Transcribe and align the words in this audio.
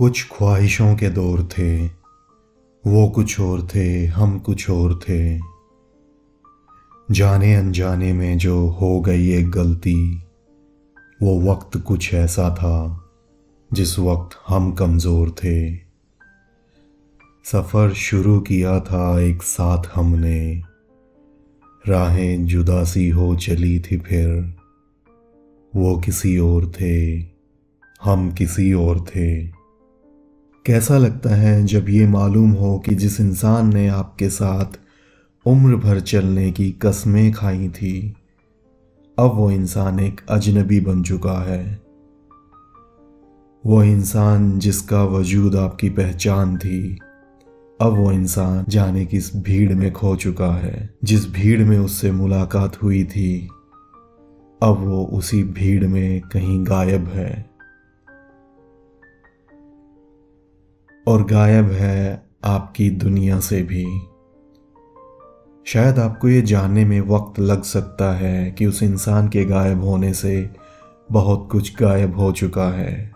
कुछ 0.00 0.28
ख्वाहिशों 0.32 0.96
के 0.96 1.10
दौर 1.10 1.48
थे, 1.58 1.86
वो 2.86 3.08
कुछ 3.08 3.40
और 3.40 3.68
थे, 3.74 4.06
हम 4.06 4.38
कुछ 4.38 4.70
और 4.70 5.00
थे। 5.08 5.38
जाने 7.10 7.54
अनजाने 7.54 8.12
में 8.12 8.38
जो 8.38 8.66
हो 8.66 9.00
गई 9.00 9.30
एक 9.30 9.50
गलती, 9.50 10.22
वो 11.22 11.52
वक्त 11.52 11.76
कुछ 11.76 12.14
ऐसा 12.14 12.54
था, 12.54 13.08
जिस 13.72 13.98
वक्त 13.98 14.38
हम 14.48 14.72
कमज़ोर 14.72 15.30
थे। 15.30 15.76
सफ़र 17.44 17.92
शुरू 17.92 18.40
किया 18.40 18.80
था 18.80 19.20
एक 19.20 19.42
साथ 19.42 19.82
हमने, 19.94 20.62
राहें 21.88 22.46
जुदा 22.46 22.84
सी 22.84 23.08
हो 23.08 23.36
चली 23.36 23.80
थी 23.80 23.98
फिर, 23.98 24.54
वो 25.74 25.98
किसी 25.98 26.38
और 26.38 26.72
थे, 26.80 27.18
हम 28.02 28.32
किसी 28.32 28.72
और 28.72 29.00
थे। 29.00 29.59
कैसा 30.70 30.98
लगता 30.98 31.30
है 31.30 31.66
जब 31.66 31.88
ये 31.88 32.06
मालूम 32.06 32.50
हो 32.50 32.78
कि 32.78 32.94
जिस 32.94 33.20
इंसान 33.20 33.74
ने 33.74 33.88
आपके 33.88 34.28
साथ 34.28 34.64
उम्र 35.46 35.76
भर 35.76 36.00
चलने 36.00 36.52
की 36.52 36.72
कस्में 36.72 37.32
खाई 37.32 37.68
थी, 37.68 38.16
अब 39.18 39.32
वो 39.34 39.50
इंसान 39.50 40.00
एक 40.00 40.20
अजनबी 40.28 40.80
बन 40.80 41.02
चुका 41.02 41.44
है। 41.44 41.80
वो 43.66 43.82
इंसान 43.82 44.58
जिसका 44.58 45.04
वजूद 45.04 45.56
आपकी 45.56 45.90
पहचान 45.90 46.58
थी, 46.58 46.98
अब 47.80 47.92
वो 47.92 48.12
इंसान 48.12 48.64
जाने 48.68 49.06
किस 49.06 49.36
भीड़ 49.36 49.74
में 49.74 49.92
खो 49.92 50.16
चुका 50.16 50.52
है, 50.54 50.94
जिस 51.04 51.30
भीड़ 51.30 51.60
में 51.60 51.78
उससे 51.78 52.12
मुलाकात 52.12 52.82
हुई 52.82 53.04
थी, 53.04 53.48
अब 54.62 54.76
वो 54.80 55.04
उसी 55.04 55.44
भीड़ 55.44 55.86
में 55.86 56.20
कहीं 56.20 56.66
गायब 56.66 57.08
है। 57.08 57.49
और 61.10 61.24
गायब 61.24 61.64
है 61.64 62.26
आपकी 62.44 62.90
दुनिया 62.90 63.40
से 63.40 63.62
भी। 63.62 63.86
शायद 65.66 65.98
आपको 65.98 66.28
ये 66.28 66.42
जानने 66.42 66.84
में 66.84 67.00
वक्त 67.00 67.40
लग 67.40 67.62
सकता 67.62 68.16
है 68.16 68.50
कि 68.50 68.66
उस 68.66 68.82
इंसान 68.82 69.28
के 69.28 69.44
गायब 69.44 69.84
होने 69.84 70.14
से 70.14 70.50
बहुत 71.12 71.48
कुछ 71.52 71.82
गायब 71.82 72.18
हो 72.18 72.32
चुका 72.32 72.70
है। 72.70 73.12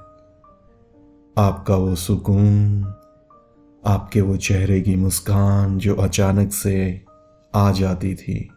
आपका 1.39 1.77
वो 1.77 1.95
सुकून, 1.95 2.83
आपके 3.87 4.21
वो 4.21 4.37
चेहरे 4.37 4.81
की 4.81 4.97
मुस्कान 4.97 5.79
जो 5.79 5.95
अचानक 5.95 6.53
से 6.53 7.05
आ 7.55 7.73
जाती 7.73 8.15
थी। 8.15 8.51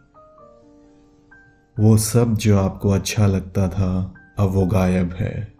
वो 1.80 1.96
सब 1.96 2.34
जो 2.34 2.58
आपको 2.58 2.90
अच्छा 2.90 3.26
लगता 3.26 3.68
था, 3.68 4.14
अब 4.38 4.50
वो 4.50 4.66
गायब 4.66 5.12
है। 5.12 5.57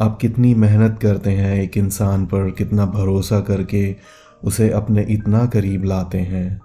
आप 0.00 0.18
कितनी 0.20 0.54
मेहनत 0.54 0.98
करते 1.02 1.30
हैं 1.30 1.62
एक 1.62 1.76
इंसान 1.76 2.26
पर, 2.26 2.50
कितना 2.50 2.86
भरोसा 2.86 3.40
करके 3.40 3.96
उसे 4.44 4.70
अपने 4.70 5.02
इतना 5.02 5.46
करीब 5.46 5.84
लाते 5.84 6.18
हैं। 6.18 6.60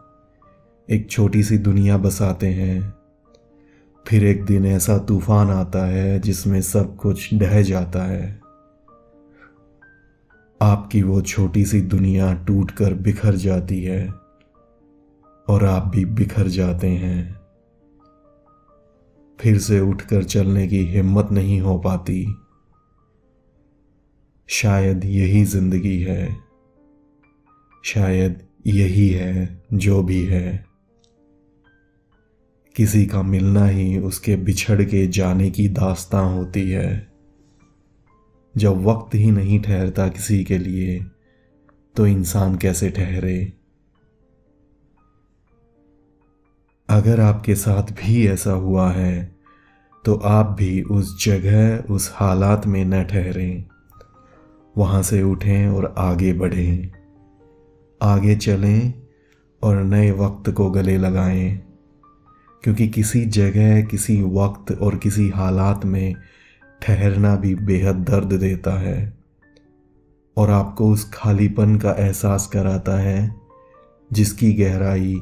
एक 0.90 1.10
छोटी 1.10 1.44
सी 1.44 1.58
दुनिया 1.58 1.98
बसाते 1.98 2.48
हैं। 2.48 2.94
फिर 4.08 4.26
एक 4.26 4.46
दिन 4.46 4.66
ऐसा 4.66 4.98
तूफ़ान 4.98 5.50
आता 5.50 5.86
है 5.86 6.20
जिसमें 6.20 6.62
सब 6.62 6.96
कुछ 6.96 7.34
ढह 7.34 7.62
जाता 7.62 8.04
है। 8.04 8.42
आपकी 10.62 11.02
वो 11.02 11.22
छोटी 11.22 11.66
सी 11.66 11.82
दुनिया 11.82 12.34
टूटकर 12.34 12.94
बिखर 12.94 13.36
जाती 13.36 13.84
है 13.84 14.14
और 15.48 15.66
आप 15.66 15.88
भी 15.88 16.06
बिखर 16.06 16.48
जाते 16.48 16.88
हैं। 16.88 17.40
फिर 19.40 19.58
से 19.58 19.80
उठकर 19.80 20.24
चलने 20.24 20.68
की 20.68 20.86
हिम्मत 20.86 21.32
नहीं 21.32 21.62
हो 21.62 21.78
पाती। 21.78 22.38
शायद 24.50 25.06
यही 25.06 25.44
ज़िंदगी 25.46 26.00
है। 26.00 26.36
शायद 27.84 28.44
यही 28.68 29.10
है 29.10 29.64
जो 29.74 30.04
भी 30.04 30.24
है। 30.26 30.66
किसी 32.76 33.06
का 33.06 33.22
मिलना 33.22 33.66
ही 33.66 33.98
उसके 34.00 34.36
बिछड़ 34.36 34.82
के 34.84 35.08
जाने 35.08 35.50
की 35.52 35.68
दास्तां 35.70 36.26
होती 36.34 36.70
है। 36.70 37.08
जब 38.56 38.84
वक्त 38.84 39.16
ही 39.16 39.32
नहीं 39.32 39.60
ठहरता 39.62 40.08
किसी 40.08 40.44
के 40.44 40.58
लिए 40.58 41.00
तो 41.96 42.08
इंसान 42.08 42.56
कैसे 42.58 42.90
ठहरे? 42.90 43.54
अगर 46.90 47.20
आपके 47.20 47.56
साथ 47.56 47.92
भी 47.94 48.28
ऐसा 48.28 48.52
हुआ 48.52 48.92
है 48.92 49.36
तो 50.06 50.16
आप 50.16 50.56
भी 50.60 50.82
उस 50.82 51.26
जगह, 51.26 51.78
उस 51.78 52.12
हालात 52.16 52.68
में 52.68 52.84
न 52.86 53.04
ठहरें। 53.04 53.66
वहाँ 54.78 55.04
से 55.04 55.24
उठें 55.24 55.68
और 55.68 55.96
आगे 55.98 56.34
बढ़ें। 56.34 56.92
आगे 58.02 58.36
चलें 58.36 58.94
और 59.64 59.84
नए 59.84 60.12
वक्त 60.12 60.50
को 60.50 60.72
गले 60.72 60.98
लगाएँ, 60.98 61.60
क्योंकि 62.64 62.88
किसी 62.88 63.26
जगह, 63.26 63.82
किसी 63.82 64.22
वक्त 64.22 64.72
और 64.72 64.96
किसी 64.96 65.30
हालात 65.30 65.86
में 65.86 66.16
ठहरना 66.82 67.36
भी 67.36 67.56
बेहद 67.56 67.96
दर्द 67.96 68.34
देता 68.34 68.80
है। 68.80 69.18
और 70.38 70.50
आपको 70.50 70.92
उस 70.92 71.12
खालीपन 71.14 71.76
का 71.76 71.92
एहसास 71.92 72.48
कराता 72.48 72.98
है, 72.98 73.36
जिसकी 74.14 74.54
गहराई 74.54 75.22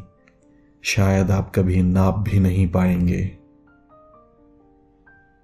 शायद 0.83 1.31
आप 1.31 1.51
कभी 1.55 1.81
नाप 1.81 2.17
भी 2.17 2.39
नहीं 2.39 2.67
पाएँगे। 2.67 3.37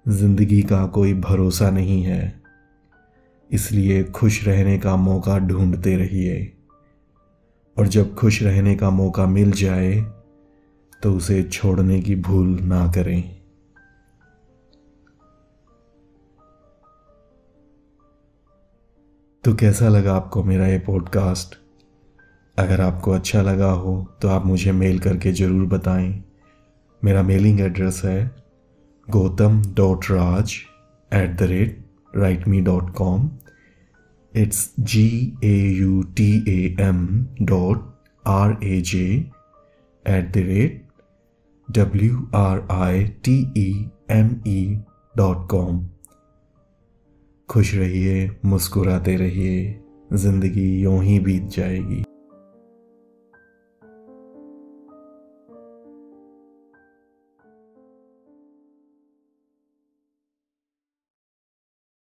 ज़िंदगी 0.08 0.62
का 0.62 0.86
कोई 0.86 1.14
भरोसा 1.14 1.70
नहीं 1.70 2.02
है। 2.02 2.39
इसलिए 3.50 4.02
खुश 4.04 4.44
रहने 4.44 4.78
का 4.78 4.96
मौका 4.96 5.38
ढूंढते 5.38 5.96
रहिए। 5.96 6.52
और 7.76 7.86
जब 7.86 8.14
खुश 8.14 8.42
रहने 8.42 8.74
का 8.76 8.90
मौका 8.90 9.26
मिल 9.26 9.50
जाए 9.52 9.94
तो 11.02 11.12
उसे 11.14 11.42
छोड़ने 11.42 12.00
की 12.00 12.16
भूल 12.16 12.48
ना 12.62 12.86
करें। 12.92 13.22
तो 19.44 19.54
कैसा 19.54 19.88
लगा 19.88 20.14
आपको 20.14 20.42
मेरा 20.44 20.66
ये 20.66 20.78
पॉडकास्ट 20.78 21.54
अगर 22.56 22.80
आपको 22.80 23.10
अच्छा 23.10 23.42
लगा 23.42 23.70
हो 23.72 23.94
तो 24.22 24.28
आप 24.28 24.46
मुझे 24.46 24.72
मेल 24.72 24.98
करके 24.98 25.32
ज़रूर 25.32 25.66
बताएँ। 25.68 26.22
मेरा 27.02 27.22
मेलिंग 27.22 27.60
एड्रेस 27.60 28.02
है 28.04 28.30
Gautam 29.08 29.62
dot 29.74 30.10
Raj 30.10 30.54
at 31.12 31.36
the 31.36 31.42
rate 31.42 31.84
write 32.16 32.48
me 32.48 32.60
dot 32.60 32.90
com 32.90 33.30
It's 34.34 34.58
G 34.80 35.00
A 35.42 35.56
U 35.82 35.94
T 36.18 36.24
A 36.48 36.58
M 36.82 36.98
dot 37.44 37.80
R 38.24 38.52
A 38.62 38.80
J 38.80 39.00
at 40.04 40.28
the 40.32 40.44
rate 40.44 40.76
W 41.68 42.20
R 42.32 42.62
I 42.70 43.12
T 43.24 43.34
E 43.56 43.64
M 44.10 44.30
E 44.46 44.76
dot 45.16 45.48
com 45.50 45.84
खुश 47.48 47.74
रहिए, 47.74 48.30
मुस्कुराते 48.44 49.16
रहिए, 49.16 49.80
ज़िंदगी 50.12 50.80
यूँ 50.82 51.02
ही 51.04 51.20
बीत 51.20 51.48
जाएगी। 51.48 52.02